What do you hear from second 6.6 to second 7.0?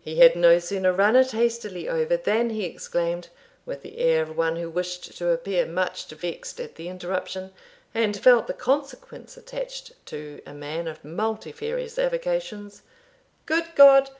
at the